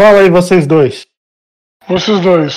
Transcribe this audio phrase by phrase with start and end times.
[0.00, 1.06] Fala aí, vocês dois.
[1.88, 2.54] Vocês dois.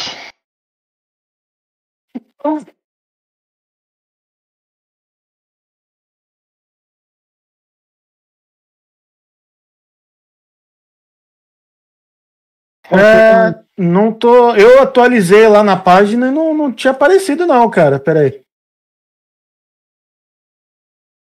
[12.89, 14.55] É, não tô.
[14.55, 17.99] Eu atualizei lá na página e não, não tinha aparecido, não, cara.
[17.99, 18.41] Peraí.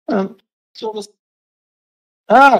[0.08, 0.28] Ah,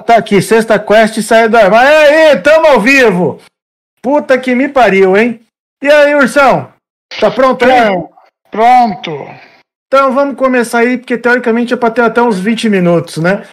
[0.04, 0.42] tá aqui.
[0.42, 1.90] Sexta Quest saiu do armário.
[1.90, 3.40] Aí, tamo ao vivo!
[4.02, 5.40] Puta que me pariu, hein?
[5.82, 6.72] E aí, Ursão?
[7.20, 7.96] Tá pronto aí?
[8.50, 9.10] Pronto.
[9.86, 13.46] Então vamos começar aí, porque teoricamente é pra ter até uns 20 minutos, né?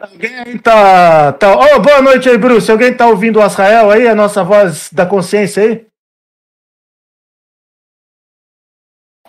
[0.00, 1.32] Alguém aí tá.
[1.32, 1.52] tá...
[1.56, 2.70] Oh, boa noite aí, Bruce.
[2.70, 5.87] Alguém tá ouvindo o Azrael aí, a nossa voz da consciência aí?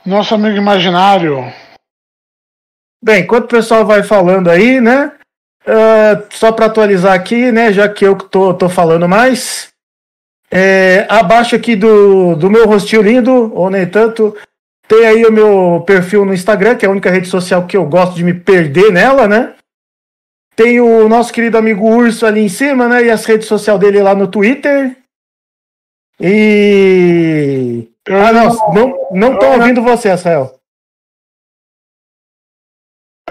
[0.05, 1.51] Nosso amigo imaginário.
[3.03, 5.11] Bem, enquanto o pessoal vai falando aí, né?
[5.65, 7.71] Uh, só para atualizar aqui, né?
[7.71, 9.69] Já que eu tô, tô falando mais.
[10.51, 14.35] É, abaixo aqui do, do meu rostinho lindo, ou nem tanto,
[14.87, 17.85] tem aí o meu perfil no Instagram, que é a única rede social que eu
[17.85, 19.53] gosto de me perder nela, né?
[20.55, 23.05] Tem o nosso querido amigo Urso ali em cima, né?
[23.05, 24.97] E as redes sociais dele lá no Twitter.
[26.19, 27.87] E.
[28.09, 30.59] Ah, não, não, não tô ouvindo você, Rafael.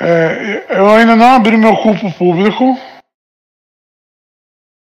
[0.00, 2.64] É, eu ainda não abri meu culpo público.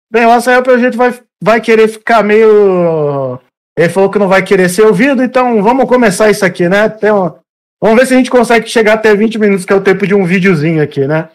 [0.09, 3.39] Bem, o Rafael, pelo jeito, vai, vai querer ficar meio.
[3.77, 6.85] Ele falou que não vai querer ser ouvido, então vamos começar isso aqui, né?
[7.11, 7.41] Uma...
[7.81, 10.16] Vamos ver se a gente consegue chegar até 20 minutos, que é o tempo de
[10.16, 11.29] um videozinho aqui, né?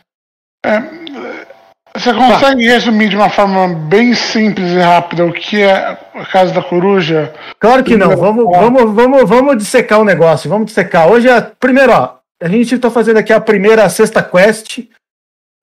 [0.64, 0.78] É,
[1.98, 2.72] você consegue tá.
[2.72, 7.34] resumir de uma forma bem simples e rápida o que é a Casa da Coruja?
[7.58, 8.16] Claro que não.
[8.16, 10.48] Vamos, vamos, vamos, vamos dissecar o negócio.
[10.48, 11.08] Vamos dissecar.
[11.08, 11.40] Hoje é.
[11.40, 14.80] Primeiro, ó, a gente está fazendo aqui a primeira sexta quest.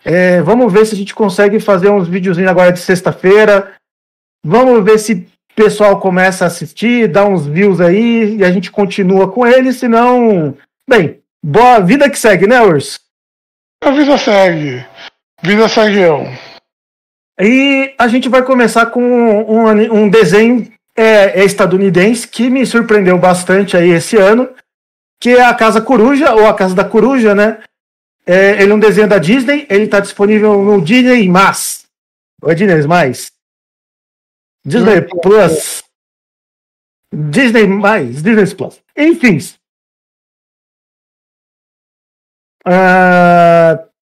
[0.03, 3.73] É, vamos ver se a gente consegue fazer uns videozinhos agora de sexta-feira.
[4.45, 8.69] Vamos ver se o pessoal começa a assistir, dá uns views aí e a gente
[8.69, 9.71] continua com ele.
[9.73, 10.55] Senão,
[10.87, 12.99] bem, boa vida que segue, né, Urs?
[13.83, 14.85] A vida segue.
[15.45, 16.01] Vida segue.
[17.39, 23.19] E a gente vai começar com um, um desenho é, é estadunidense que me surpreendeu
[23.19, 24.49] bastante aí esse ano,
[25.19, 27.61] que é a Casa Coruja, ou a Casa da Coruja, né?
[28.25, 31.85] É, ele é um desenho da Disney, ele está disponível no Disney Mais.
[32.41, 33.31] Ou é Disney Mais?
[34.65, 35.83] Disney Plus.
[37.13, 38.81] Disney Mais, Disney Plus.
[38.97, 39.39] Enfim,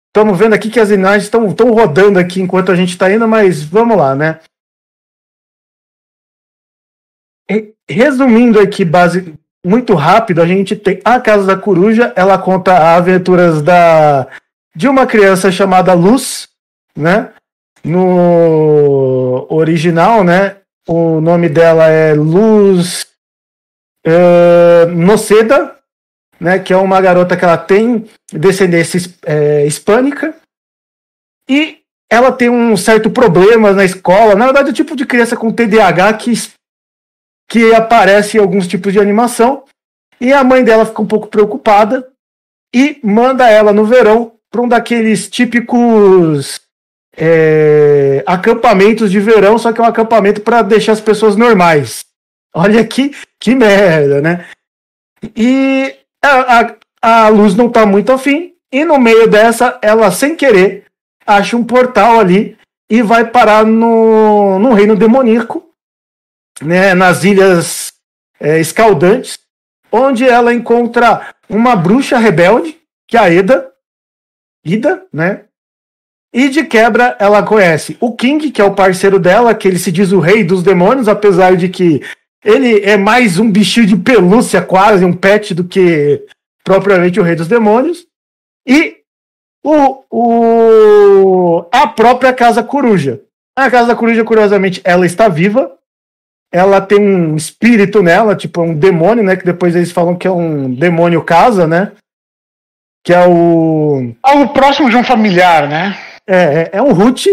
[0.08, 3.62] Estamos vendo aqui que as imagens estão rodando aqui enquanto a gente está indo, mas
[3.62, 4.40] vamos lá, né?
[7.88, 13.62] Resumindo aqui, base, muito rápido, a gente tem a Casa da Coruja, ela conta aventuras
[13.62, 14.26] da
[14.74, 16.48] de uma criança chamada Luz,
[16.96, 17.32] né?
[17.84, 20.58] No original, né?
[20.86, 23.06] O nome dela é Luz
[24.06, 25.77] uh, Noceda,
[26.40, 30.34] né, que é uma garota que ela tem descendência é, hispânica
[31.48, 31.78] e
[32.10, 34.34] ela tem um certo problema na escola.
[34.34, 36.32] Na verdade, é o tipo de criança com TDAH que,
[37.48, 39.64] que aparece em alguns tipos de animação.
[40.20, 42.08] E a mãe dela fica um pouco preocupada
[42.74, 46.60] e manda ela no verão para um daqueles típicos
[47.16, 52.04] é, acampamentos de verão, só que é um acampamento para deixar as pessoas normais.
[52.54, 54.48] Olha que, que merda, né?
[55.36, 56.60] E a,
[57.02, 60.84] a, a luz não está muito afim, e no meio dessa, ela, sem querer,
[61.26, 62.56] acha um portal ali
[62.90, 65.68] e vai parar no, no reino demoníaco,
[66.60, 67.92] né, nas ilhas
[68.40, 69.38] é, escaldantes,
[69.90, 73.72] onde ela encontra uma bruxa rebelde, que é a Eda,
[74.64, 75.44] Ida, né?
[76.32, 79.90] E de quebra ela conhece o King, que é o parceiro dela, que ele se
[79.90, 82.02] diz o rei dos demônios, apesar de que
[82.48, 86.24] ele é mais um bichinho de pelúcia, quase, um pet, do que
[86.64, 88.06] propriamente o Rei dos Demônios.
[88.66, 88.96] E
[89.62, 93.20] o, o, a própria Casa Coruja.
[93.54, 95.76] A Casa Coruja, curiosamente, ela está viva.
[96.50, 99.36] Ela tem um espírito nela, tipo um demônio, né?
[99.36, 101.92] Que depois eles falam que é um demônio casa, né?
[103.04, 104.14] Que é o.
[104.22, 105.98] Algo próximo de um familiar, né?
[106.26, 107.26] É, é, é um Ruth,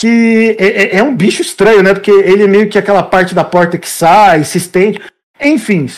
[0.00, 1.92] que é, é, é, um bicho estranho, né?
[1.92, 4.98] Porque ele é meio que aquela parte da porta que sai, se estende.
[5.38, 5.90] Enfim.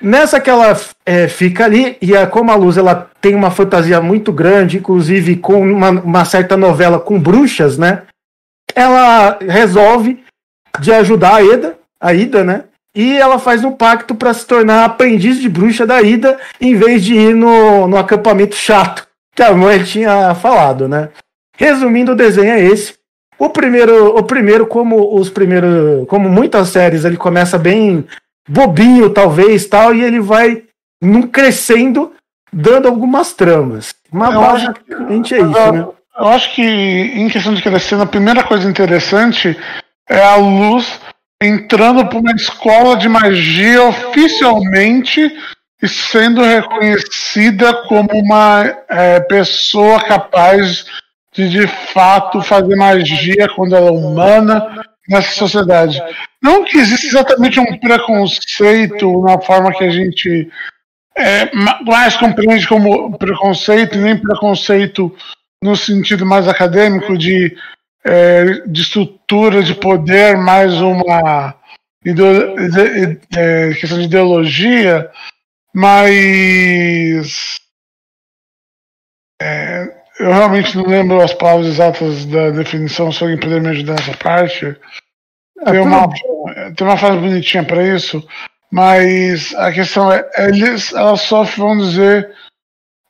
[0.00, 4.00] Nessa que ela é, fica ali, e a, como a Luz ela tem uma fantasia
[4.00, 8.04] muito grande, inclusive com uma, uma certa novela com bruxas, né?
[8.74, 10.24] Ela resolve
[10.80, 12.64] de ajudar a Ida, a Ida, né?
[12.94, 17.04] E ela faz um pacto para se tornar aprendiz de bruxa da Ida, em vez
[17.04, 21.10] de ir no, no acampamento chato que a mãe tinha falado, né?
[21.56, 22.94] Resumindo, o desenho é esse.
[23.38, 28.06] O primeiro, o primeiro como os primeiros, como muitas séries, ele começa bem
[28.48, 30.62] bobinho, talvez, tal, e ele vai
[31.02, 32.12] num crescendo,
[32.52, 33.94] dando algumas tramas.
[34.10, 35.86] Mas basicamente é isso, né?
[36.18, 39.54] Eu acho que, em questão de crescendo, a primeira coisa interessante
[40.08, 40.98] é a luz
[41.42, 45.30] entrando para uma escola de magia oficialmente
[45.82, 50.86] e sendo reconhecida como uma é, pessoa capaz
[51.36, 56.02] de de fato fazer magia quando ela é humana nessa sociedade.
[56.42, 60.50] Não que exista exatamente um preconceito na forma que a gente
[61.16, 61.54] é,
[61.84, 65.14] mais compreende como preconceito, nem preconceito
[65.62, 67.56] no sentido mais acadêmico de,
[68.04, 71.54] é, de estrutura de poder, mais uma
[73.36, 75.10] é, questão de ideologia,
[75.74, 77.60] mas
[79.40, 83.94] é, eu realmente não lembro as palavras exatas da definição, se alguém puder me ajudar
[83.94, 84.76] nessa parte.
[85.60, 86.08] É, tem uma,
[86.74, 88.26] tem uma frase bonitinha para isso,
[88.70, 92.34] mas a questão é, eles, elas sofrem, vamos dizer,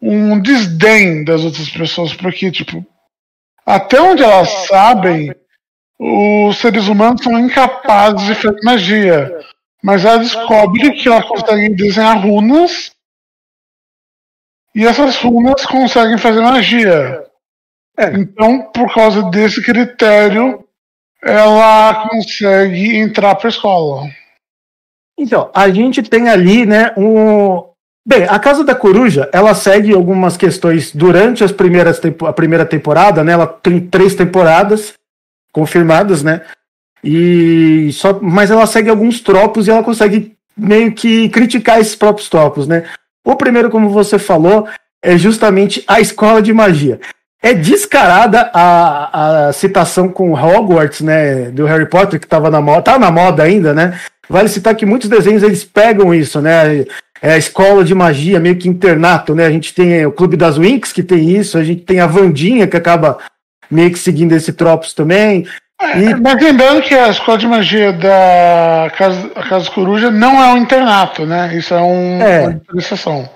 [0.00, 2.85] um desdém das outras pessoas, porque, tipo,
[3.64, 5.35] até onde elas sabem,
[5.99, 9.32] os seres humanos são incapazes de fazer magia.
[9.82, 12.95] Mas ela descobre que ela consegue desenhar runas
[14.76, 17.25] e essas runas conseguem fazer magia.
[17.99, 18.12] É.
[18.12, 20.62] Então, por causa desse critério,
[21.25, 24.02] ela consegue entrar para a escola.
[25.19, 27.64] Então, a gente tem ali, né, um.
[28.06, 33.25] Bem, a Casa da Coruja, ela segue algumas questões durante as primeiras a primeira temporada,
[33.25, 33.32] né?
[33.32, 34.93] Ela tem três temporadas
[35.50, 36.43] confirmadas, né?
[37.02, 42.28] E só, mas ela segue alguns tropos e ela consegue meio que criticar esses próprios
[42.28, 42.84] tropos, né?
[43.26, 44.69] O primeiro, como você falou,
[45.02, 47.00] é justamente a escola de magia.
[47.43, 52.82] É descarada a, a citação com Hogwarts, né, do Harry Potter, que estava na moda,
[52.82, 53.99] tá na moda ainda, né?
[54.28, 56.84] Vale citar que muitos desenhos eles pegam isso, né?
[57.20, 59.44] É a escola de magia, meio que internato, né?
[59.44, 62.69] A gente tem o Clube das Winx, que tem isso, a gente tem a Vandinha,
[62.69, 63.19] que acaba
[63.69, 65.46] meio que seguindo esse tropos também.
[65.81, 66.14] É, e...
[66.14, 71.26] Mas lembrando que a escola de magia da Casa, Casa Coruja não é um internato,
[71.26, 71.55] né?
[71.56, 72.40] Isso é um, é.
[72.43, 73.28] uma diferenciação.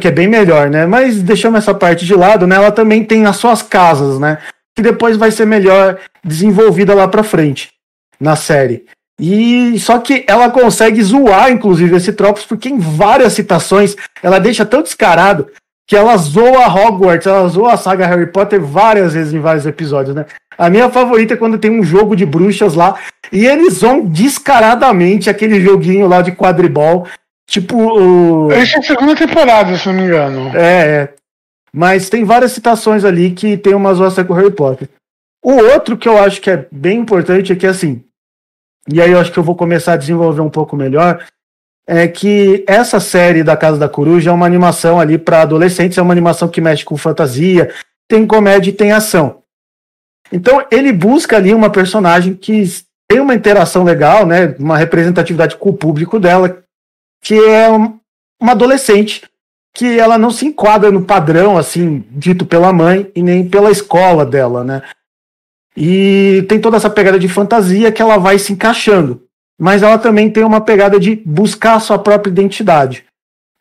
[0.00, 0.86] Que é bem melhor, né?
[0.86, 2.56] Mas deixamos essa parte de lado, né?
[2.56, 4.38] Ela também tem as suas casas, né?
[4.74, 7.70] Que depois vai ser melhor desenvolvida lá pra frente
[8.18, 8.84] na série.
[9.20, 14.64] E só que ela consegue zoar, inclusive, esse Tropos, porque em várias citações ela deixa
[14.64, 15.48] tão descarado
[15.86, 20.14] que ela zoa Hogwarts, ela zoa a saga Harry Potter várias vezes em vários episódios,
[20.14, 20.26] né?
[20.56, 22.98] A minha favorita é quando tem um jogo de bruxas lá
[23.30, 27.06] e eles vão descaradamente aquele joguinho lá de quadribol.
[27.48, 27.76] Tipo.
[27.76, 28.52] O...
[28.52, 30.50] Essa é a segunda temporada, se não me engano.
[30.56, 31.14] É, é.
[31.72, 34.88] Mas tem várias citações ali que tem uma zoação com o Harry Potter.
[35.42, 38.04] O outro que eu acho que é bem importante é que, assim.
[38.90, 41.24] E aí eu acho que eu vou começar a desenvolver um pouco melhor.
[41.86, 46.02] É que essa série da Casa da Coruja é uma animação ali para adolescentes, é
[46.02, 47.72] uma animação que mexe com fantasia,
[48.08, 49.41] tem comédia e tem ação.
[50.32, 52.64] Então ele busca ali uma personagem que
[53.06, 56.62] tem uma interação legal, né, uma representatividade com o público dela,
[57.22, 57.68] que é
[58.40, 59.22] uma adolescente
[59.74, 64.24] que ela não se enquadra no padrão assim dito pela mãe e nem pela escola
[64.24, 64.82] dela, né?
[65.76, 69.22] E tem toda essa pegada de fantasia que ela vai se encaixando,
[69.58, 73.04] mas ela também tem uma pegada de buscar a sua própria identidade.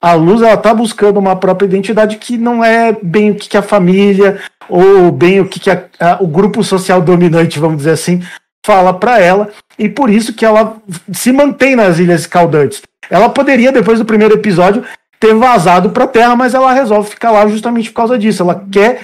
[0.01, 3.57] A Luz ela tá buscando uma própria identidade que não é bem o que, que
[3.57, 7.91] a família ou bem o que, que a, a, o grupo social dominante, vamos dizer
[7.91, 8.23] assim,
[8.65, 10.77] fala para ela, e por isso que ela
[11.11, 12.81] se mantém nas Ilhas Escaldantes.
[13.09, 14.83] Ela poderia, depois do primeiro episódio,
[15.19, 18.41] ter vazado para a Terra, mas ela resolve ficar lá justamente por causa disso.
[18.41, 19.01] Ela quer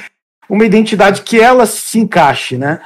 [0.50, 2.80] uma identidade que ela se encaixe, né?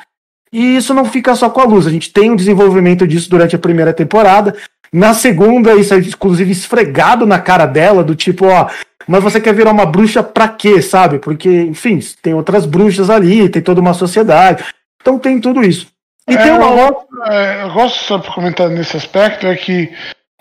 [0.51, 1.87] E isso não fica só com a luz.
[1.87, 4.55] A gente tem um desenvolvimento disso durante a primeira temporada.
[4.93, 8.69] Na segunda, isso é inclusive esfregado na cara dela, do tipo, ó,
[9.07, 11.19] mas você quer virar uma bruxa pra quê, sabe?
[11.19, 14.65] Porque, enfim, tem outras bruxas ali, tem toda uma sociedade.
[15.01, 15.87] Então tem tudo isso.
[16.27, 17.33] E é, tem uma outra.
[17.33, 19.91] É, eu gosto só de comentar nesse aspecto é que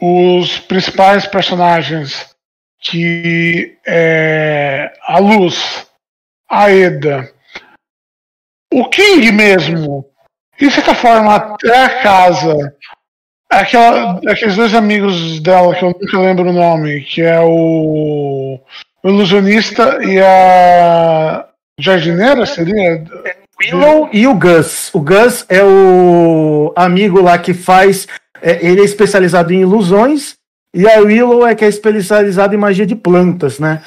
[0.00, 2.30] os principais personagens
[2.80, 5.86] que é a Luz,
[6.50, 7.30] a Eda,
[8.72, 10.06] o King mesmo,
[10.58, 12.74] e de certa forma até a casa,
[13.50, 18.60] aquela, aqueles dois amigos dela que eu nunca lembro o nome, que é o,
[19.02, 21.46] o ilusionista e a
[21.78, 23.04] jardineira, seria?
[23.60, 24.90] Willow e o Gus.
[24.94, 28.06] O Gus é o amigo lá que faz.
[28.40, 30.36] É, ele é especializado em ilusões.
[30.72, 33.82] E a Willow é que é especializada em magia de plantas, né?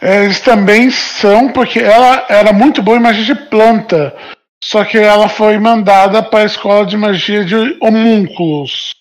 [0.00, 4.14] eles também são, porque ela era muito boa em magia de planta.
[4.62, 8.94] Só que ela foi mandada para a escola de magia de homúnculos.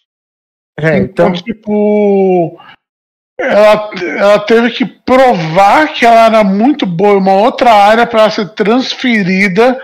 [0.77, 2.59] É, então, então tipo,
[3.39, 8.29] ela, ela teve que provar que ela era muito boa em uma outra área para
[8.29, 9.79] ser transferida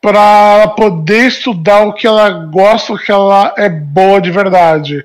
[0.00, 5.04] para poder estudar o que ela gosta, o que ela é boa de verdade.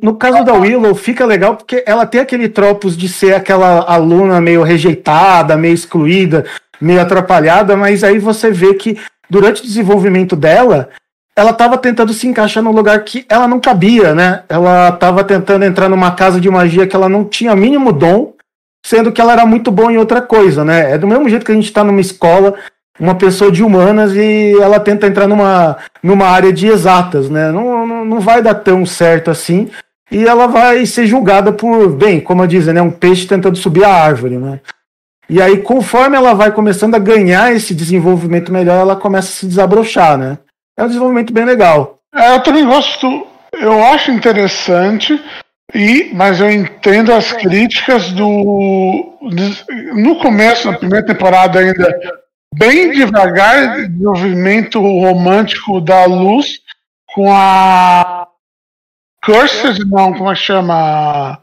[0.00, 4.40] No caso da Willow, fica legal porque ela tem aquele tropos de ser aquela aluna
[4.40, 6.46] meio rejeitada, meio excluída,
[6.80, 8.98] meio atrapalhada, mas aí você vê que
[9.30, 10.90] durante o desenvolvimento dela,
[11.36, 14.42] ela estava tentando se encaixar num lugar que ela não cabia, né?
[14.48, 18.34] Ela estava tentando entrar numa casa de magia que ela não tinha mínimo dom,
[18.84, 20.92] sendo que ela era muito boa em outra coisa, né?
[20.92, 22.54] É do mesmo jeito que a gente está numa escola,
[22.98, 27.50] uma pessoa de humanas e ela tenta entrar numa, numa área de exatas, né?
[27.52, 29.70] Não, não, não vai dar tão certo assim
[30.10, 32.82] e ela vai ser julgada por, bem, como disse, né?
[32.82, 34.60] Um peixe tentando subir a árvore, né?
[35.30, 39.46] E aí, conforme ela vai começando a ganhar esse desenvolvimento melhor, ela começa a se
[39.46, 40.38] desabrochar, né?
[40.76, 42.00] É um desenvolvimento bem legal.
[42.12, 45.22] É, eu também gosto, eu acho interessante,
[45.72, 49.18] e, mas eu entendo as críticas do.
[49.94, 51.96] No começo, na primeira temporada, ainda
[52.52, 56.58] bem devagar, desenvolvimento romântico da luz
[57.14, 58.26] com a.
[59.24, 61.40] Cursed, não, como é que chama?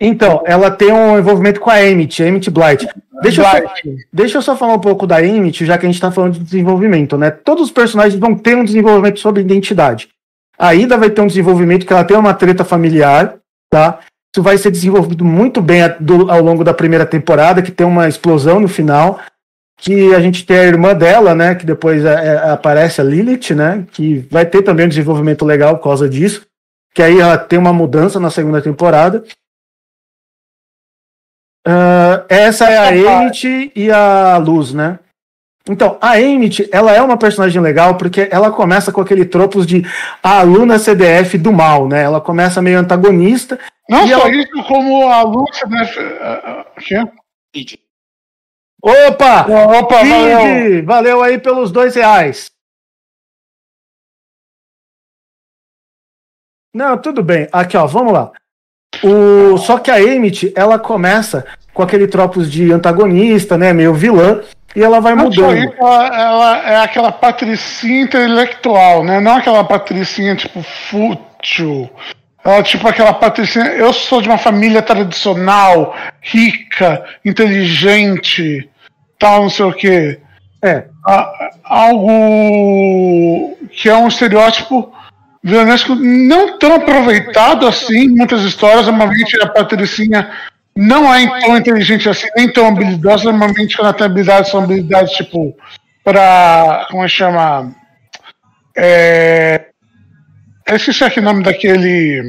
[0.00, 2.86] Então, ela tem um envolvimento com a Emmett, a Emmett Blight.
[3.22, 3.74] Deixa, Eu só,
[4.12, 6.40] deixa eu só falar um pouco da Emmett, já que a gente está falando de
[6.40, 7.30] desenvolvimento, né?
[7.30, 10.08] Todos os personagens vão ter um desenvolvimento sobre identidade.
[10.58, 13.36] A Ida vai ter um desenvolvimento que ela tem uma treta familiar,
[13.70, 14.00] tá?
[14.34, 18.58] Isso vai ser desenvolvido muito bem ao longo da primeira temporada, que tem uma explosão
[18.58, 19.20] no final.
[19.76, 21.54] Que a gente tem a irmã dela, né?
[21.54, 23.84] Que depois é, é, aparece a Lilith, né?
[23.92, 26.46] Que vai ter também um desenvolvimento legal por causa disso.
[26.92, 29.24] Que aí ela tem uma mudança na segunda temporada.
[31.66, 34.98] Uh, essa é a Emmett e a Luz, né?
[35.66, 39.82] Então, a Emmett, ela é uma personagem legal porque ela começa com aquele tropos de
[40.22, 42.02] a aluna CDF do mal, né?
[42.02, 43.58] Ela começa meio antagonista.
[43.88, 44.30] Não só ela...
[44.30, 45.24] isso, como a.
[45.24, 45.44] Uh,
[46.80, 47.80] que?
[48.82, 49.46] Opa!
[49.78, 50.84] Opa, valeu.
[50.84, 52.50] valeu aí pelos dois reais.
[56.74, 57.48] Não, tudo bem.
[57.50, 58.32] Aqui, ó, vamos lá.
[59.02, 64.40] O, só que a Emmett, ela começa com aquele tropos de antagonista, né, meio vilã,
[64.76, 65.72] e ela vai mudando.
[65.78, 69.20] Ela, ela, é aquela patricinha intelectual, né?
[69.20, 71.88] Não aquela patricinha tipo fútil.
[72.44, 73.66] Ela tipo aquela patricinha.
[73.66, 78.68] Eu sou de uma família tradicional, rica, inteligente,
[79.18, 80.18] tal, não sei o quê.
[80.60, 80.86] É.
[81.62, 84.92] Algo que é um estereótipo
[85.44, 88.86] vilanesco não tão aproveitado assim em muitas histórias.
[88.86, 90.30] Normalmente a Patricinha
[90.74, 93.24] não é tão inteligente assim, nem tão habilidosa.
[93.24, 95.54] Normalmente quando ela tem habilidades, são habilidades tipo
[96.02, 96.86] para.
[96.90, 97.74] Como é que chama?
[98.74, 99.66] É,
[100.66, 102.22] eu esqueci aqui o nome daquele.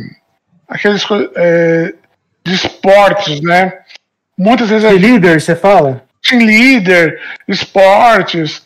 [0.68, 1.04] Aqueles.
[1.36, 1.94] É,
[2.44, 3.74] de esportes, né?
[4.38, 4.84] Muitas vezes.
[4.84, 6.04] Team é, líder, você fala?
[6.22, 8.64] Team líder, esportes.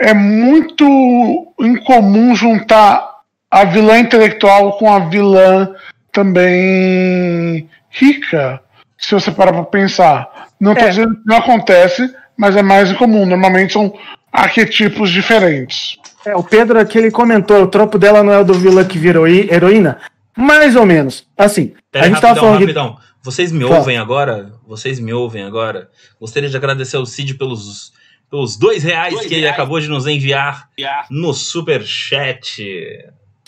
[0.00, 3.11] É muito incomum juntar
[3.52, 5.74] a vilã intelectual com a vilã
[6.10, 8.62] também rica.
[8.96, 10.48] Se você parar pra pensar.
[10.58, 10.88] Não tô é.
[10.88, 13.26] dizendo que não acontece, mas é mais incomum.
[13.26, 13.92] Normalmente são
[14.32, 15.98] arquetipos diferentes.
[16.24, 18.96] É, o Pedro aqui ele comentou, o tropo dela não é o do vilã que
[18.96, 19.98] virou heroína?
[20.34, 21.26] Mais ou menos.
[21.36, 22.60] Assim, Pera a gente rapidão, tava falando.
[22.60, 22.96] Rapidão.
[23.22, 24.52] Vocês me ouvem agora?
[24.66, 25.90] Vocês me ouvem agora?
[26.18, 27.92] Gostaria de agradecer ao Cid pelos,
[28.30, 29.44] pelos dois reais dois que reais.
[29.44, 30.68] ele acabou de nos enviar
[31.10, 32.62] no super chat.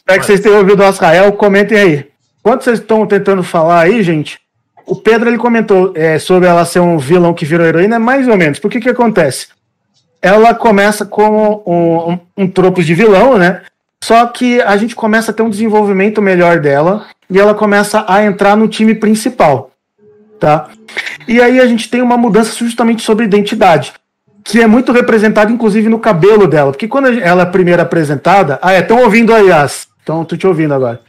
[0.06, 2.06] Espero que vocês tenham ouvido o Israel, comentem aí.
[2.40, 4.38] Enquanto vocês estão tentando falar aí, gente,
[4.84, 8.36] o Pedro ele comentou é, sobre ela ser um vilão que virou heroína, mais ou
[8.36, 8.58] menos.
[8.58, 9.46] Por que que acontece?
[10.20, 13.62] Ela começa como um, um, um tropo de vilão, né?
[14.02, 18.22] Só que a gente começa a ter um desenvolvimento melhor dela e ela começa a
[18.22, 19.70] entrar no time principal,
[20.38, 20.68] tá?
[21.26, 23.94] E aí a gente tem uma mudança justamente sobre identidade,
[24.44, 28.74] que é muito representada inclusive no cabelo dela, porque quando ela é primeira apresentada, ah,
[28.74, 31.00] é, estão ouvindo aí as então, tô te ouvindo agora.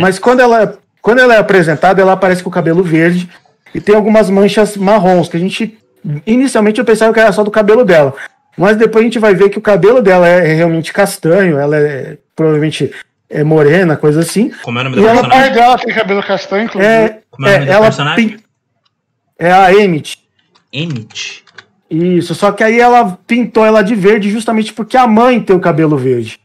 [0.00, 3.28] Mas quando ela, quando ela é apresentada, ela aparece com o cabelo verde
[3.74, 5.78] e tem algumas manchas marrons, que a gente.
[6.26, 8.14] Inicialmente eu pensava que era só do cabelo dela.
[8.56, 12.16] Mas depois a gente vai ver que o cabelo dela é realmente castanho, ela é
[12.34, 12.90] provavelmente
[13.28, 14.50] é morena, coisa assim.
[14.62, 15.38] Como é o nome da personagem?
[15.38, 16.92] Ela, dela tem cabelo castanho, inclusive.
[16.92, 18.36] É, Como é o nome é, da personagem?
[19.38, 20.18] É a Emmett.
[20.72, 21.44] Emmett?
[21.90, 25.60] Isso, só que aí ela pintou ela de verde justamente porque a mãe tem o
[25.60, 26.40] cabelo verde.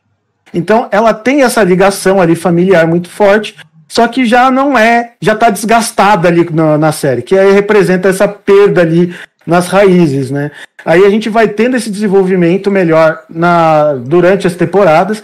[0.56, 3.56] Então ela tem essa ligação ali familiar muito forte,
[3.88, 8.08] só que já não é, já está desgastada ali na, na, série, que aí representa
[8.08, 9.14] essa perda ali
[9.46, 10.50] nas raízes, né?
[10.86, 15.22] Aí a gente vai tendo esse desenvolvimento melhor na, durante as temporadas,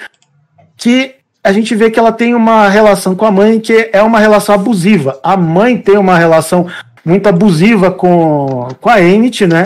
[0.75, 4.19] que a gente vê que ela tem uma relação com a mãe que é uma
[4.19, 5.19] relação abusiva.
[5.23, 6.67] A mãe tem uma relação
[7.05, 9.65] muito abusiva com, com a Emmett, né?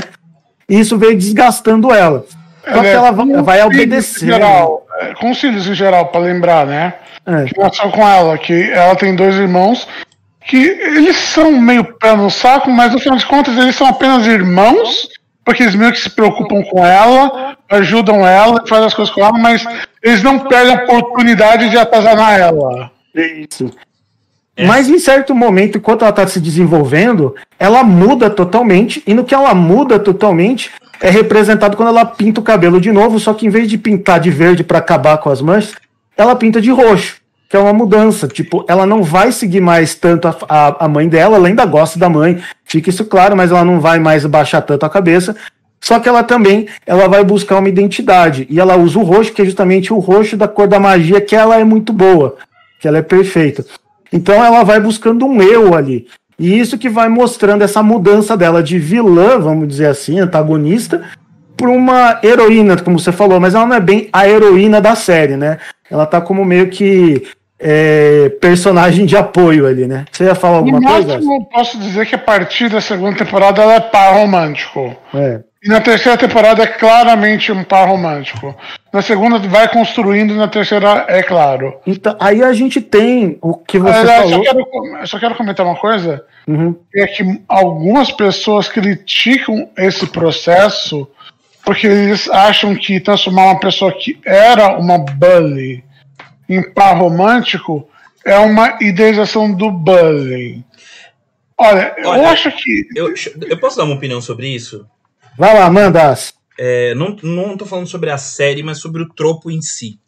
[0.69, 2.24] E isso veio desgastando ela.
[2.63, 4.25] Só que é, ela vai, vai obedecer.
[4.25, 6.93] Geral, é, com os filhos em geral, para lembrar, né?
[7.25, 7.45] É.
[7.45, 9.88] Que nasceu com ela, que ela tem dois irmãos
[10.45, 14.27] que eles são meio pé no saco, mas no final de contas eles são apenas
[14.27, 15.09] irmãos,
[15.43, 19.33] porque eles meio que se preocupam com ela, ajudam ela, fazem as coisas com ela,
[19.33, 19.65] mas
[20.03, 22.91] eles não perdem a oportunidade de atazanar ela.
[23.15, 23.71] Isso.
[24.55, 24.65] É.
[24.65, 29.33] Mas em certo momento, enquanto ela está se desenvolvendo, ela muda totalmente, e no que
[29.33, 30.71] ela muda totalmente
[31.01, 34.19] é representado quando ela pinta o cabelo de novo, só que em vez de pintar
[34.19, 35.75] de verde para acabar com as manchas,
[36.17, 37.17] ela pinta de roxo
[37.49, 38.27] que é uma mudança.
[38.27, 41.97] Tipo, ela não vai seguir mais tanto a, a, a, mãe dela, ela ainda gosta
[41.99, 45.35] da mãe, fica isso claro, mas ela não vai mais baixar tanto a cabeça.
[45.79, 48.47] Só que ela também ela vai buscar uma identidade.
[48.49, 51.35] E ela usa o roxo, que é justamente o roxo da cor da magia, que
[51.35, 52.35] ela é muito boa,
[52.79, 53.63] que ela é perfeita.
[54.11, 56.07] Então ela vai buscando um eu ali.
[56.38, 61.04] E isso que vai mostrando essa mudança dela de vilã, vamos dizer assim, antagonista,
[61.56, 65.38] para uma heroína, como você falou, mas ela não é bem a heroína da série,
[65.38, 65.58] né?
[65.89, 67.24] Ela tá como meio que
[67.60, 70.06] é, personagem de apoio ali, né?
[70.12, 71.13] Você ia falar alguma no coisa?
[71.13, 74.96] Máximo, posso dizer que a partir da segunda temporada ela é par romântico.
[75.13, 75.42] É.
[75.65, 78.55] E na terceira temporada é claramente um par romântico.
[78.93, 81.79] Na segunda vai construindo, na terceira é claro.
[81.88, 84.30] Então, aí a gente tem o que você falou.
[84.30, 86.23] Só quero, só quero comentar uma coisa.
[86.47, 86.75] Uhum.
[86.95, 91.10] É que algumas pessoas criticam esse processo
[91.63, 95.84] porque eles acham que transformar uma pessoa que era uma bully
[96.47, 97.89] em par romântico
[98.23, 100.63] é uma idealização do bullying.
[101.58, 102.88] Olha, Olha eu acho que.
[102.95, 103.12] Eu,
[103.49, 104.86] eu posso dar uma opinião sobre isso?
[105.38, 106.13] Vai lá, manda.
[106.58, 110.00] É, não, não tô falando sobre a série, mas sobre o tropo em si.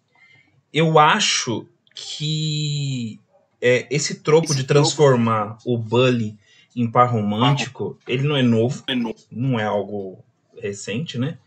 [0.73, 3.19] Eu acho que
[3.61, 5.73] é, esse tropo esse de transformar tropo...
[5.73, 6.37] o bully
[6.75, 8.83] em par romântico, ele não é novo,
[9.31, 10.23] não é algo
[10.61, 11.37] recente, né?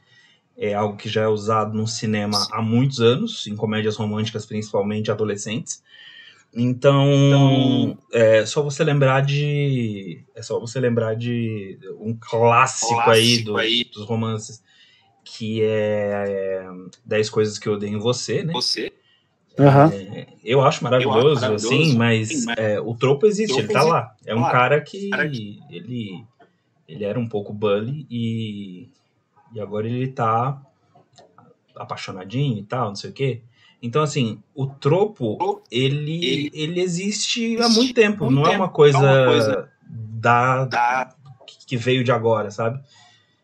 [0.60, 5.10] é algo que já é usado no cinema há muitos anos, em comédias românticas, principalmente
[5.10, 5.82] adolescentes.
[6.52, 10.24] Então, então é só você lembrar de.
[10.34, 14.62] É só você lembrar de um clássico, clássico aí, do, aí, dos romances,
[15.24, 16.70] que é, é
[17.04, 18.52] 10 Coisas que Eu Odeio em Você, né?
[18.52, 18.92] Você.
[19.58, 19.92] Uhum.
[19.92, 23.52] É, eu acho maravilhoso, eu acho maravilhoso assim, mas, sim, mas é, o tropo existe,
[23.52, 23.92] tropo ele tá existe.
[23.92, 24.16] lá.
[24.24, 26.24] É um cara que, cara que ele,
[26.88, 28.88] ele era um pouco bully e
[29.52, 30.60] e agora ele tá
[31.74, 33.42] apaixonadinho e tal, não sei o quê.
[33.82, 38.30] Então, assim, o tropo, ele, ele existe há muito tempo.
[38.30, 41.14] não é uma coisa, é uma coisa da, da,
[41.66, 42.78] que veio de agora, sabe?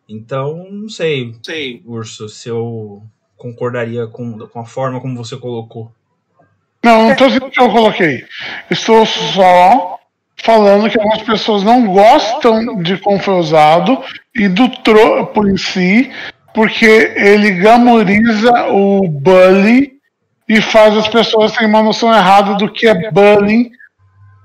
[0.08, 3.02] Então, não sei, sei, Urso, se eu
[3.36, 5.90] concordaria com, com a forma como você colocou.
[6.84, 8.24] Não, não estou dizendo que eu coloquei.
[8.70, 9.98] Estou só
[10.36, 14.00] falando que algumas pessoas não gostam de como foi usado
[14.34, 16.10] e do tropo em si,
[16.54, 16.84] porque
[17.16, 19.95] ele gamoriza o bullying
[20.48, 23.70] e faz as pessoas terem uma noção errada do que é bullying.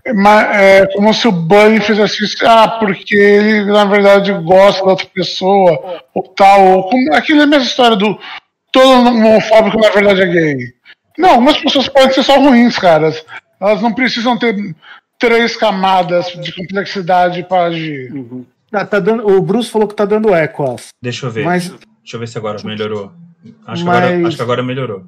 [0.03, 5.07] É como se o bullying fizesse isso, ah, porque ele na verdade gosta da outra
[5.13, 8.17] pessoa, ou tal, ou como, aquela é a mesma história do
[8.71, 10.73] todo homofóbico na verdade é gay.
[11.17, 13.23] Não, algumas pessoas podem ser só ruins, caras.
[13.59, 14.55] Elas não precisam ter
[15.19, 18.11] três camadas de complexidade para agir.
[18.11, 18.43] Uhum.
[18.73, 20.77] Ah, tá dando, o Bruce falou que tá dando eco.
[21.01, 21.45] Deixa eu ver.
[21.45, 23.11] Mas, Deixa eu ver se agora melhorou.
[23.67, 25.03] Acho, mas, que agora, acho que agora melhorou.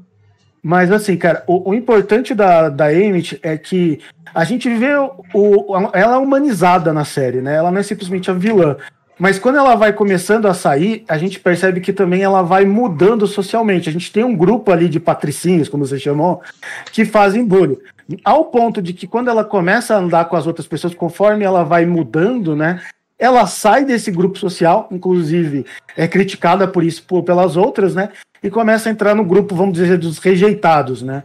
[0.64, 4.00] Mas assim, cara, o, o importante da, da Emmett é que
[4.34, 7.56] a gente vê o, o, ela é humanizada na série, né?
[7.56, 8.78] Ela não é simplesmente a vilã.
[9.20, 13.28] Mas quando ela vai começando a sair, a gente percebe que também ela vai mudando
[13.28, 13.90] socialmente.
[13.90, 16.42] A gente tem um grupo ali de patricinhos, como você chamou,
[16.92, 17.78] que fazem bullying.
[18.24, 21.64] Ao ponto de que quando ela começa a andar com as outras pessoas, conforme ela
[21.64, 22.82] vai mudando, né?
[23.20, 28.10] Ela sai desse grupo social, inclusive é criticada por isso por, pelas outras, né?
[28.44, 31.24] E começa a entrar no grupo, vamos dizer, dos rejeitados, né?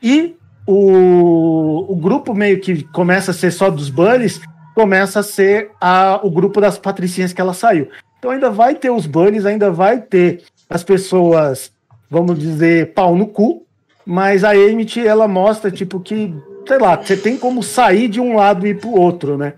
[0.00, 4.40] E o, o grupo meio que começa a ser só dos bunnies,
[4.74, 7.88] começa a ser a, o grupo das patricinhas que ela saiu.
[8.18, 11.72] Então ainda vai ter os bunnies, ainda vai ter as pessoas,
[12.08, 13.66] vamos dizer, pau no cu,
[14.06, 16.34] mas a Emmett, ela mostra, tipo, que,
[16.66, 19.54] sei lá, você tem como sair de um lado e ir pro outro, né?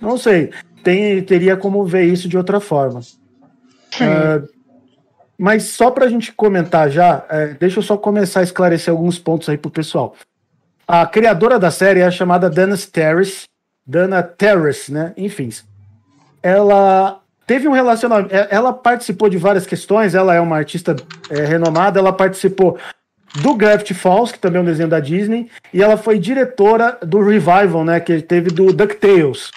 [0.00, 0.50] Não sei.
[0.82, 3.00] Tem, teria como ver isso de outra forma.
[3.00, 4.48] Uh,
[5.40, 9.18] mas só para a gente comentar já, é, deixa eu só começar a esclarecer alguns
[9.18, 10.14] pontos aí pro pessoal.
[10.86, 13.44] A criadora da série é a chamada Dana Terrace,
[13.86, 15.14] Dana Terrace, né?
[15.16, 15.48] Enfim,
[16.42, 18.34] ela teve um relacionamento.
[18.34, 20.94] é, Ela participou de várias questões, ela é uma artista
[21.30, 22.76] é, renomada, ela participou
[23.36, 27.22] do Gravity Falls, que também é um desenho da Disney, e ela foi diretora do
[27.22, 27.98] Revival, né?
[27.98, 29.50] Que teve do DuckTales.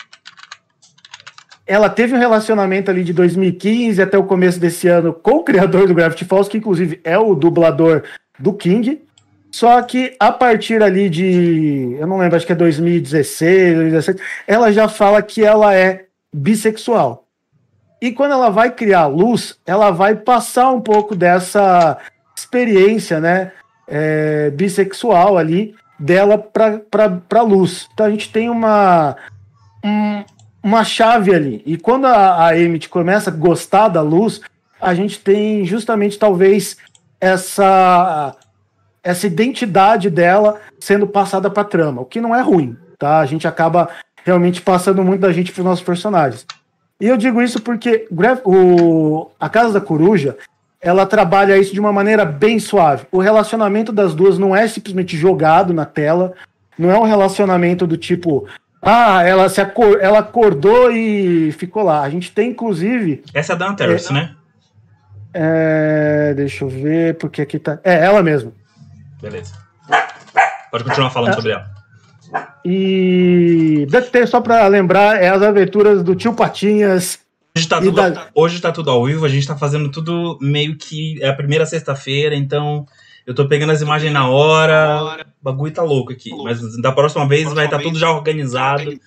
[1.66, 5.88] Ela teve um relacionamento ali de 2015 até o começo desse ano com o criador
[5.88, 8.04] do Gravity Falls, que inclusive é o dublador
[8.38, 9.02] do King.
[9.50, 14.72] Só que a partir ali de, eu não lembro, acho que é 2016, 2017, ela
[14.74, 17.28] já fala que ela é bissexual.
[18.02, 21.98] E quando ela vai criar a luz, ela vai passar um pouco dessa
[22.36, 23.52] experiência, né,
[23.88, 27.88] é, bissexual ali dela para luz.
[27.94, 29.16] Então a gente tem uma
[29.86, 30.24] um-
[30.64, 31.62] uma chave ali.
[31.66, 34.40] E quando a, a Emmett começa a gostar da luz,
[34.80, 36.78] a gente tem justamente talvez
[37.20, 38.36] essa
[39.04, 43.20] essa identidade dela sendo passada para trama, o que não é ruim, tá?
[43.20, 43.90] A gente acaba
[44.24, 46.46] realmente passando muito da gente para os nossos personagens.
[47.02, 48.08] E eu digo isso porque
[48.46, 50.38] o, a Casa da Coruja
[50.80, 53.06] ela trabalha isso de uma maneira bem suave.
[53.12, 56.34] O relacionamento das duas não é simplesmente jogado na tela,
[56.78, 58.48] não é um relacionamento do tipo,
[58.84, 62.02] ah, ela se acor ela acordou e ficou lá.
[62.02, 64.36] A gente tem inclusive, Essa é a Dan Terrace, né?
[65.34, 68.52] é, deixa eu ver, porque aqui tá, é ela mesma.
[69.22, 69.54] Beleza.
[70.70, 71.36] Pode continuar falando É.
[71.36, 71.66] sobre ela.
[72.66, 77.20] E DuckTales, só para lembrar, é as aventuras do tio Patinhas.
[77.56, 80.76] Hoje tá, tudo, da- hoje tá tudo ao vivo, a gente tá fazendo tudo meio
[80.76, 81.22] que.
[81.22, 82.86] É a primeira sexta-feira, então
[83.26, 85.26] eu tô pegando as imagens na hora.
[85.42, 86.30] O bagulho tá louco aqui.
[86.44, 89.00] Mas da próxima vez vai estar tudo já organizado.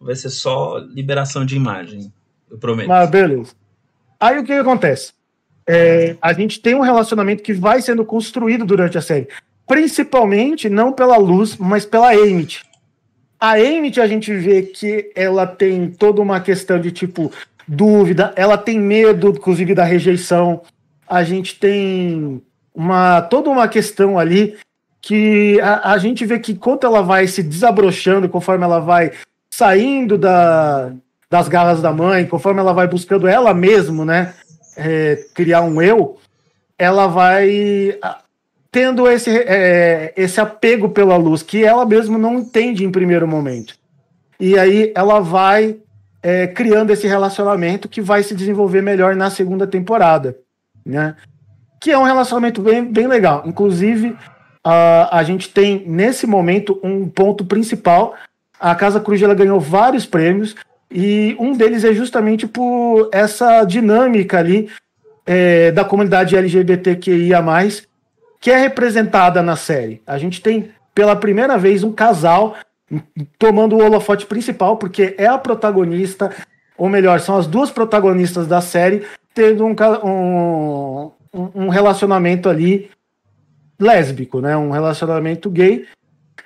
[0.00, 2.12] Vai ser só liberação de imagem.
[2.50, 2.88] Eu prometo.
[2.88, 3.52] Mas beleza.
[4.18, 5.12] Aí o que, que acontece?
[5.66, 9.28] É, a gente tem um relacionamento que vai sendo construído durante a série.
[9.66, 12.64] Principalmente não pela luz, mas pela Emmett.
[13.38, 17.32] A Emmett a gente vê que ela tem toda uma questão de tipo
[17.66, 20.62] dúvida, ela tem medo, inclusive, da rejeição.
[21.08, 22.42] A gente tem
[22.74, 24.56] uma toda uma questão ali
[25.00, 29.12] que a, a gente vê que enquanto ela vai se desabrochando, conforme ela vai
[29.52, 30.92] saindo da,
[31.30, 34.34] das garras da mãe, conforme ela vai buscando ela mesma, né,
[34.76, 36.18] é, criar um eu,
[36.78, 37.98] ela vai
[38.70, 43.74] tendo esse, é, esse apego pela luz que ela mesma não entende em primeiro momento.
[44.38, 45.78] E aí ela vai
[46.22, 50.38] é, criando esse relacionamento que vai se desenvolver melhor na segunda temporada,
[50.84, 51.16] né?
[51.80, 53.42] Que é um relacionamento bem, bem legal.
[53.46, 54.16] Inclusive,
[54.62, 58.14] a, a gente tem nesse momento um ponto principal.
[58.58, 60.54] A Casa Cruz ela ganhou vários prêmios
[60.90, 64.68] e um deles é justamente por essa dinâmica ali
[65.24, 67.42] é, da comunidade LGBTQIA+,
[68.40, 70.02] que é representada na série.
[70.06, 72.56] A gente tem, pela primeira vez, um casal
[73.38, 76.34] tomando o holofote principal, porque é a protagonista,
[76.76, 82.90] ou melhor, são as duas protagonistas da série, tendo um, um, um- um relacionamento ali
[83.78, 84.56] lésbico, né?
[84.56, 85.86] Um relacionamento gay.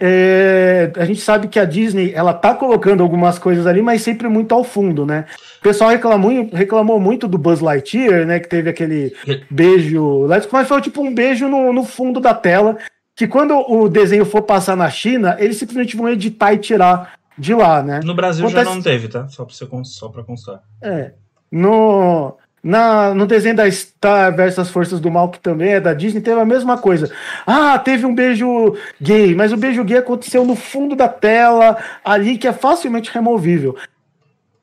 [0.00, 4.28] É, a gente sabe que a Disney ela tá colocando algumas coisas ali, mas sempre
[4.28, 5.24] muito ao fundo, né?
[5.60, 8.40] O pessoal reclamou, reclamou muito do Buzz Lightyear, né?
[8.40, 9.14] Que teve aquele
[9.50, 12.76] beijo lésbico, mas foi tipo um beijo no, no fundo da tela.
[13.16, 17.54] Que quando o desenho for passar na China, eles simplesmente vão editar e tirar de
[17.54, 18.00] lá, né?
[18.04, 19.28] No Brasil já Acontece- não teve, tá?
[19.28, 20.60] Só pra, você, só pra constar.
[20.82, 21.12] É.
[21.50, 26.22] No, na, no desenho da Star versus Forças do Mal, que também é da Disney,
[26.22, 27.12] teve a mesma coisa.
[27.46, 32.38] Ah, teve um beijo gay, mas o beijo gay aconteceu no fundo da tela, ali
[32.38, 33.76] que é facilmente removível.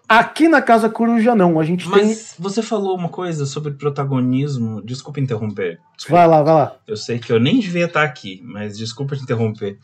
[0.10, 1.58] Aqui na Casa Coruja, não.
[1.58, 2.08] A gente tem.
[2.08, 4.82] Mas você falou uma coisa sobre protagonismo.
[4.82, 5.80] Desculpa interromper.
[5.96, 6.18] Desculpa.
[6.20, 6.76] Vai lá, vai lá.
[6.86, 9.78] Eu sei que eu nem devia estar aqui, mas desculpa te interromper.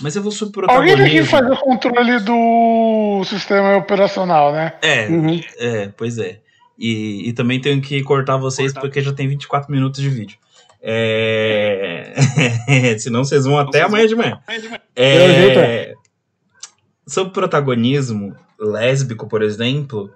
[0.00, 1.26] Mas eu vou sobre Alguém tem que protagonismo.
[1.30, 4.72] fazer o controle do sistema operacional, né?
[4.82, 5.40] É, Uhum.
[5.58, 6.40] é, pois é.
[6.78, 10.38] E, e também tenho que cortar vocês porque já tem 24 minutos de vídeo.
[10.80, 12.14] É...
[12.98, 14.40] Senão vocês vão até amanhã de manhã.
[14.94, 15.94] É...
[17.06, 20.10] Sobre protagonismo lésbico, por exemplo,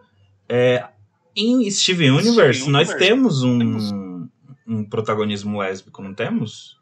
[0.48, 0.84] é...
[1.34, 4.28] em Steven Universe nós temos um,
[4.66, 6.80] um protagonismo lésbico, não temos?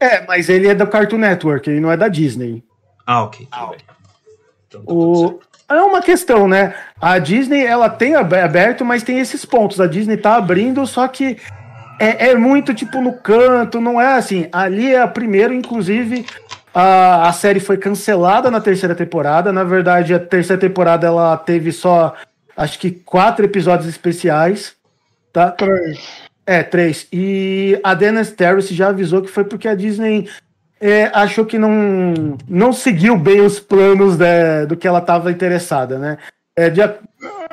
[0.00, 2.64] É, mas ele é do Cartoon Network, ele não é da Disney.
[3.06, 3.46] Ah, ok.
[3.50, 3.78] tudo bem.
[4.66, 5.40] Então, tá tudo O...
[5.68, 6.74] É uma questão, né?
[7.00, 9.80] A Disney, ela tem ab- aberto, mas tem esses pontos.
[9.80, 11.38] A Disney tá abrindo, só que
[11.98, 14.48] é, é muito tipo no canto, não é assim.
[14.52, 16.26] Ali é a primeira, inclusive,
[16.74, 19.52] a, a série foi cancelada na terceira temporada.
[19.52, 22.14] Na verdade, a terceira temporada ela teve só,
[22.56, 24.74] acho que quatro episódios especiais,
[25.32, 25.50] tá?
[25.50, 25.98] Três.
[26.46, 27.06] É, três.
[27.10, 30.28] E a Dana Terrace já avisou que foi porque a Disney
[30.86, 35.98] é, achou que não, não seguiu bem os planos né, do que ela estava interessada,
[35.98, 36.18] né?
[36.54, 36.82] É, de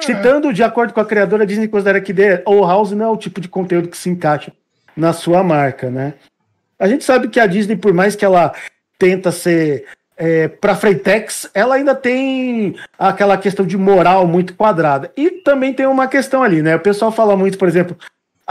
[0.02, 3.10] Citando, de acordo com a criadora, a Disney considera que The Old House não é
[3.10, 4.52] o tipo de conteúdo que se encaixa
[4.98, 6.15] na sua marca, né?
[6.78, 8.52] A gente sabe que a Disney, por mais que ela
[9.00, 9.86] tenta ser
[10.17, 15.10] é, para Freitex, ela ainda tem aquela questão de moral muito quadrada.
[15.15, 16.76] E também tem uma questão ali, né?
[16.76, 17.96] O pessoal fala muito, por exemplo,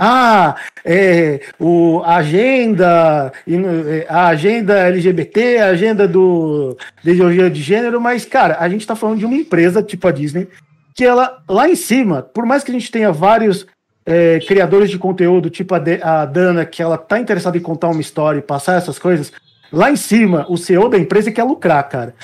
[0.02, 7.60] ah, é, o, a agenda, é, a agenda LGBT, a agenda do, de ideologia de
[7.60, 10.48] gênero, mas, cara, a gente está falando de uma empresa tipo a Disney,
[10.94, 13.66] que ela, lá em cima, por mais que a gente tenha vários
[14.06, 17.88] é, criadores de conteúdo, tipo a, de, a Dana, que ela tá interessada em contar
[17.88, 19.30] uma história e passar essas coisas,
[19.70, 22.14] lá em cima, o CEO da empresa quer lucrar, cara.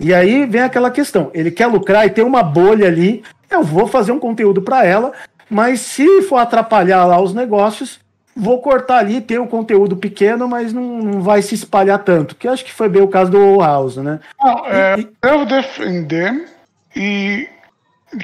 [0.00, 3.86] E aí vem aquela questão, ele quer lucrar e tem uma bolha ali, eu vou
[3.86, 5.12] fazer um conteúdo para ela,
[5.52, 8.00] mas se for atrapalhar lá os negócios,
[8.34, 12.34] vou cortar ali, ter um conteúdo pequeno, mas não, não vai se espalhar tanto.
[12.34, 14.18] Que acho que foi bem o caso do House, né?
[14.42, 16.48] Não, é, e, eu defender
[16.96, 17.46] e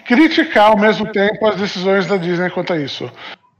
[0.07, 3.11] criticar ao mesmo tempo as decisões da Disney quanto a isso.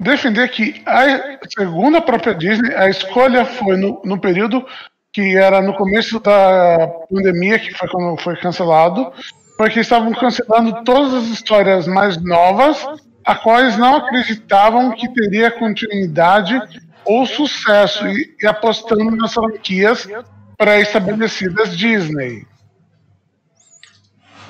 [0.01, 4.65] Defender que, a, segundo a própria Disney, a escolha foi no, no período
[5.13, 9.13] que era no começo da pandemia, que foi quando foi cancelado,
[9.59, 12.87] porque estavam cancelando todas as histórias mais novas
[13.29, 16.59] a quais não acreditavam que teria continuidade
[17.05, 20.09] ou sucesso e, e apostando nas franquias
[20.57, 22.47] pré-estabelecidas Disney.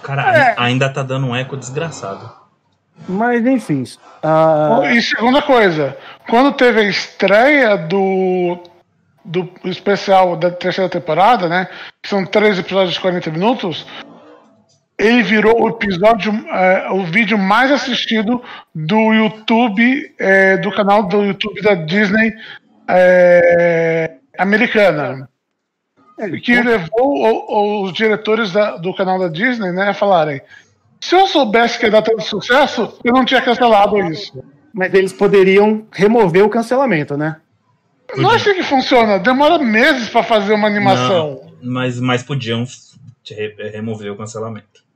[0.01, 0.55] Cara, é.
[0.57, 2.33] ainda tá dando um eco desgraçado.
[3.09, 3.83] Mas enfim.
[4.23, 4.85] Uh...
[4.91, 5.97] E segunda coisa,
[6.31, 8.63] quando teve a estreia do,
[9.25, 11.69] do especial da terceira temporada, né?
[12.01, 13.85] Que são três episódios de 40 minutos,
[14.99, 18.43] ele virou o episódio, é, o vídeo mais assistido
[18.75, 22.35] do YouTube, é, do canal do YouTube da Disney
[22.89, 25.29] é, americana.
[26.43, 30.43] Que levou os diretores da, do canal da Disney né, a falarem:
[31.01, 34.43] se eu soubesse que ia dar tanto sucesso, eu não tinha cancelado isso.
[34.75, 37.37] Mas eles poderiam remover o cancelamento, né?
[38.17, 39.19] Não é assim que funciona.
[39.21, 41.41] Demora meses para fazer uma animação.
[41.63, 42.65] Não, mas, mas podiam
[43.73, 44.88] remover o cancelamento.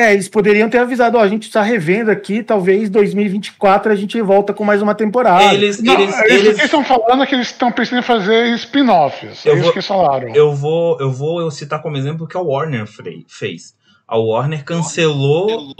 [0.00, 4.18] É, eles poderiam ter avisado, ó, a gente está revendo aqui, talvez 2024 a gente
[4.22, 5.52] volta com mais uma temporada.
[5.52, 9.44] Eles, Não, eles, eles, eles estão falando é que eles estão pensando em fazer spin-offs.
[9.44, 10.34] É isso vou, que eles falaram.
[10.34, 12.86] Eu vou, eu vou citar como exemplo o que a Warner
[13.28, 13.74] fez.
[14.08, 15.74] A Warner cancelou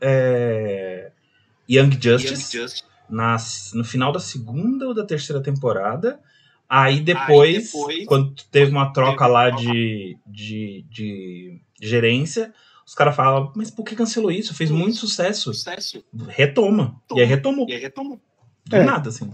[0.00, 1.12] é,
[1.70, 2.82] Young Justice, Young Justice.
[3.08, 3.36] Na,
[3.74, 6.18] no final da segunda ou da terceira temporada.
[6.68, 12.52] Aí depois, Aí depois quando teve uma troca lá de, de, de gerência,
[12.90, 14.52] os caras falam, mas por que cancelou isso?
[14.52, 15.54] Fez muito sucesso.
[15.54, 16.02] sucesso.
[16.26, 16.96] Retoma.
[17.14, 17.64] E aí retomou.
[17.68, 18.18] E aí retomou.
[18.66, 18.82] Do é.
[18.82, 19.30] nada, assim.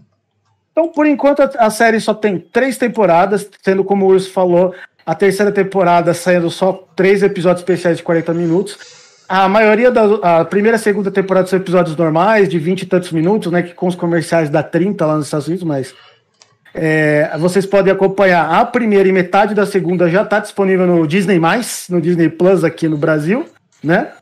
[0.71, 4.75] Então, por enquanto, a série só tem três temporadas, sendo como o Urso falou,
[5.07, 8.77] a terceira temporada saindo só três episódios especiais de 40 minutos.
[9.27, 13.11] A maioria da a primeira e segunda temporada são episódios normais, de 20 e tantos
[13.11, 13.63] minutos, né?
[13.63, 15.95] Que com os comerciais dá 30 lá nos Estados Unidos, mas
[16.77, 21.41] é, vocês podem acompanhar a primeira e metade da segunda já está disponível no Disney,
[21.89, 23.47] no Disney Plus aqui no Brasil,
[23.83, 24.13] né?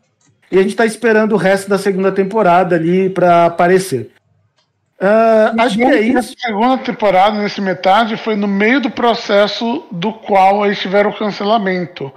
[0.53, 4.13] E a gente está esperando o resto da segunda temporada ali para aparecer.
[5.01, 6.35] Uh, acho que é isso.
[6.39, 11.19] A segunda temporada, nesse metade, foi no meio do processo do qual eles tiveram o
[11.19, 12.13] cancelamento.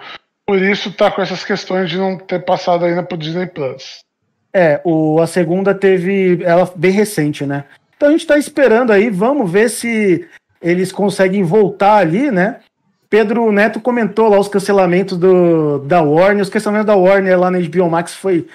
[0.45, 4.01] Por isso tá com essas questões de não ter passado ainda pro Disney Plus.
[4.53, 6.43] É, o, a segunda teve.
[6.43, 7.65] Ela bem recente, né?
[7.97, 10.25] Então a gente está esperando aí, vamos ver se
[10.61, 12.59] eles conseguem voltar ali, né?
[13.09, 17.59] Pedro Neto comentou lá os cancelamentos do, da Warner, os cancelamentos da Warner lá na
[17.59, 18.47] HBO Max foi,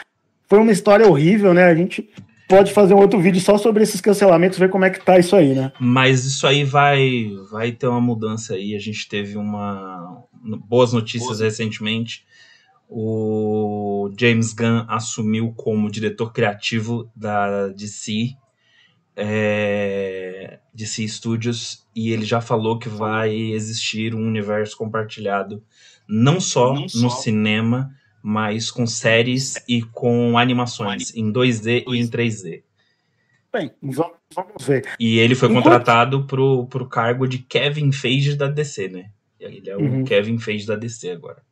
[0.49, 1.65] foi uma história horrível, né?
[1.65, 2.09] A gente
[2.49, 5.35] pode fazer um outro vídeo só sobre esses cancelamentos, ver como é que tá isso
[5.35, 5.73] aí, né?
[5.81, 8.77] Mas isso aí vai, vai ter uma mudança aí.
[8.77, 10.23] A gente teve uma
[10.69, 11.45] boas notícias Boa.
[11.45, 12.25] recentemente.
[12.89, 18.35] O James Gunn assumiu como diretor criativo da DC
[19.17, 25.63] é, DC Studios e ele já falou que vai existir um universo compartilhado
[26.09, 27.09] não só não no só.
[27.11, 32.63] cinema, mas com séries e com animações em 2D e em 3D.
[33.53, 34.87] Bem, vamos, vamos ver.
[34.99, 35.65] E ele foi Enquanto...
[35.65, 39.11] contratado pro, pro cargo de Kevin Feige da DC, né?
[39.39, 40.05] Ele é o uhum.
[40.05, 41.43] Kevin Feige da DC agora.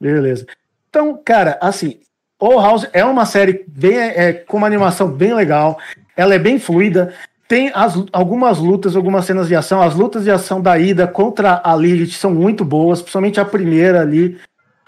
[0.00, 0.46] Beleza.
[0.88, 2.00] Então, cara, assim,
[2.38, 5.78] o House é uma série bem, é, com uma animação bem legal
[6.20, 7.14] ela é bem fluida.
[7.48, 9.80] Tem as, algumas lutas, algumas cenas de ação.
[9.80, 14.02] As lutas de ação da Ida contra a Lilith são muito boas, principalmente a primeira
[14.02, 14.36] ali.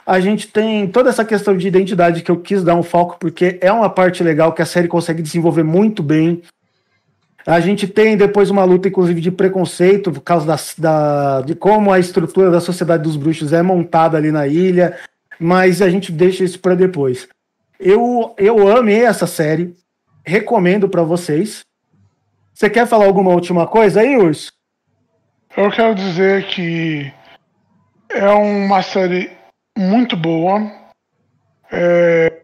[0.04, 3.58] A gente tem toda essa questão de identidade que eu quis dar um foco, porque
[3.62, 6.42] é uma parte legal que a série consegue desenvolver muito bem.
[7.46, 11.90] A gente tem depois uma luta, inclusive, de preconceito, por causa da, da, de como
[11.90, 14.98] a estrutura da sociedade dos bruxos é montada ali na ilha,
[15.40, 17.26] mas a gente deixa isso para depois.
[17.80, 19.74] Eu, eu amei essa série,
[20.24, 21.64] recomendo para vocês.
[22.54, 24.52] Você quer falar alguma última coisa aí, Urso?
[25.56, 27.12] Eu quero dizer que
[28.08, 29.30] é uma série
[29.76, 30.70] muito boa.
[31.70, 32.42] É...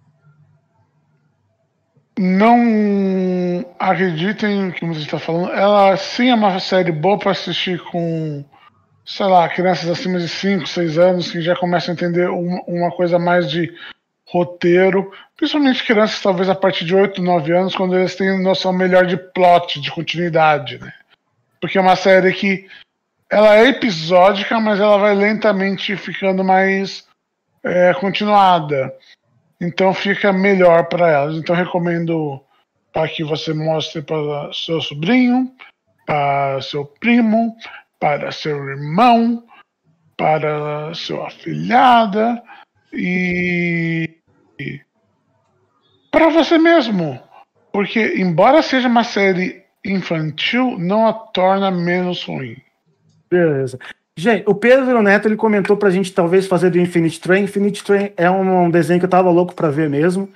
[2.19, 5.53] Não acreditem no que você está falando.
[5.53, 8.45] Ela sim é uma série boa para assistir com,
[9.07, 12.91] sei lá, crianças acima de 5, 6 anos que já começam a entender uma, uma
[12.91, 13.73] coisa mais de
[14.27, 19.07] roteiro, principalmente crianças talvez a partir de 8, 9 anos, quando eles têm noção melhor
[19.07, 20.93] de plot, de continuidade, né?
[21.61, 22.69] Porque é uma série que
[23.31, 27.07] ela é episódica, mas ela vai lentamente ficando mais
[27.63, 28.93] é, continuada.
[29.61, 31.37] Então fica melhor para elas.
[31.37, 32.43] Então recomendo
[32.93, 35.53] para que você mostre para seu sobrinho,
[36.05, 37.57] para seu primo,
[38.01, 39.45] para seu irmão,
[40.17, 42.43] para sua afilhada
[42.93, 44.19] e
[46.19, 47.21] para você mesmo.
[47.73, 52.57] Porque embora seja uma série infantil, não a torna menos ruim.
[53.31, 53.79] Beleza.
[54.17, 57.45] Gente, o Pedro Neto ele comentou pra gente talvez fazer do Infinite Train.
[57.45, 60.29] Infinite Train é um, desenho que eu tava louco pra ver mesmo.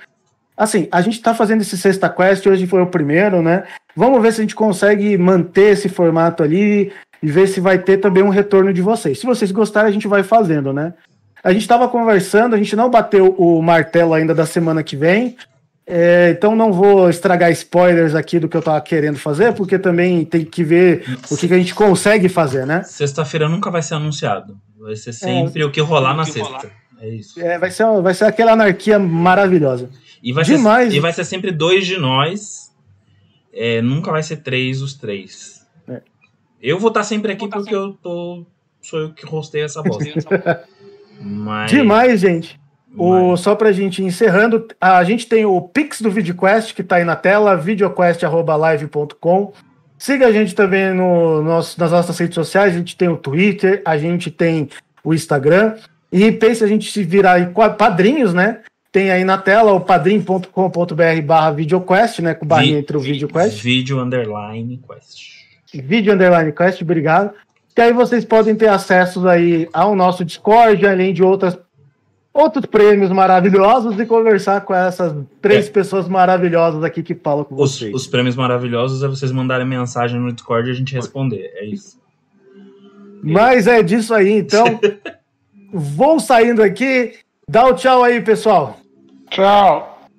[0.55, 3.63] Assim, a gente tá fazendo esse sexta quest, hoje foi o primeiro, né?
[3.93, 7.97] Vamos ver se a gente consegue manter esse formato ali e ver se vai ter
[7.97, 9.19] também um retorno de vocês.
[9.19, 10.93] Se vocês gostarem, a gente vai fazendo, né?
[11.43, 15.35] A gente tava conversando, a gente não bateu o martelo ainda da semana que vem,
[15.85, 20.23] é, então não vou estragar spoilers aqui do que eu tava querendo fazer, porque também
[20.23, 22.83] tem que ver o que, que a gente consegue fazer, né?
[22.83, 24.57] Sexta-feira nunca vai ser anunciado.
[24.79, 26.43] Vai ser sempre é, o que rolar na sexta.
[26.43, 26.65] Rolar.
[27.01, 27.39] É isso.
[27.39, 29.89] É, vai, ser, vai ser aquela anarquia maravilhosa.
[30.21, 30.91] E vai, Demais.
[30.91, 32.71] Ser, e vai ser sempre dois de nós.
[33.53, 35.67] É, nunca vai ser três os três.
[35.87, 36.01] É.
[36.61, 37.75] Eu vou estar sempre aqui porque sempre...
[37.75, 38.45] eu tô.
[38.81, 40.65] Sou eu que rostei essa bosta.
[41.19, 41.71] Mas...
[41.71, 42.59] Demais, gente.
[42.95, 46.97] O, só pra gente ir encerrando, a gente tem o Pix do VideoQuest, que tá
[46.97, 49.53] aí na tela, videoquest.live.com.
[49.97, 53.81] Siga a gente também no, nosso, nas nossas redes sociais, a gente tem o Twitter,
[53.85, 54.69] a gente tem
[55.03, 55.75] o Instagram.
[56.11, 58.59] E pense a gente se virar em padrinhos, né?
[58.91, 62.35] Tem aí na tela o padrim.com.br barra videoquest, né?
[62.35, 63.63] Com barrinha entre o VideoQuest.
[63.63, 65.33] Vídeo underline quest.
[65.73, 67.31] Vídeo underline quest, obrigado.
[67.73, 71.57] Que aí vocês podem ter acesso aí ao nosso Discord, além de outras
[72.33, 75.71] outros prêmios maravilhosos e conversar com essas três é.
[75.71, 77.93] pessoas maravilhosas aqui que falam com os, vocês.
[77.93, 81.51] Os prêmios maravilhosos é vocês mandarem mensagem no Discord e a gente responder.
[81.55, 82.01] É isso.
[83.21, 84.65] Mas é disso aí, então.
[85.71, 87.19] Vou saindo aqui.
[87.47, 88.77] Dá o um tchau aí, pessoal.
[89.29, 90.09] Tchau.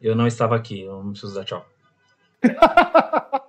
[0.00, 1.66] Eu não estava aqui, eu não preciso dar tchau.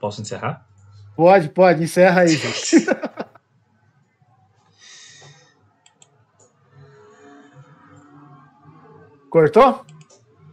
[0.00, 0.64] Posso encerrar?
[1.16, 2.86] Pode, pode, encerra aí, gente.
[9.30, 9.84] Cortou?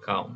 [0.01, 0.33] Calma.